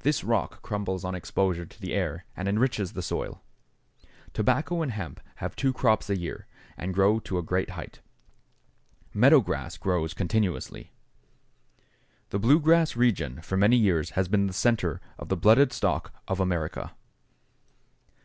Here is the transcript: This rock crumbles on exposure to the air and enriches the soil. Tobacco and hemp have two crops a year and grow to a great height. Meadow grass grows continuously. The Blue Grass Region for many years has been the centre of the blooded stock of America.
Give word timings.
This 0.00 0.24
rock 0.24 0.60
crumbles 0.60 1.04
on 1.04 1.14
exposure 1.14 1.64
to 1.64 1.80
the 1.80 1.94
air 1.94 2.24
and 2.36 2.48
enriches 2.48 2.94
the 2.94 3.00
soil. 3.00 3.44
Tobacco 4.32 4.82
and 4.82 4.90
hemp 4.90 5.20
have 5.36 5.54
two 5.54 5.72
crops 5.72 6.10
a 6.10 6.18
year 6.18 6.48
and 6.76 6.92
grow 6.92 7.20
to 7.20 7.38
a 7.38 7.44
great 7.44 7.70
height. 7.70 8.00
Meadow 9.14 9.38
grass 9.38 9.76
grows 9.76 10.14
continuously. 10.14 10.90
The 12.30 12.40
Blue 12.40 12.58
Grass 12.58 12.96
Region 12.96 13.40
for 13.40 13.56
many 13.56 13.76
years 13.76 14.10
has 14.18 14.26
been 14.26 14.48
the 14.48 14.52
centre 14.52 15.00
of 15.16 15.28
the 15.28 15.36
blooded 15.36 15.72
stock 15.72 16.12
of 16.26 16.40
America. 16.40 16.96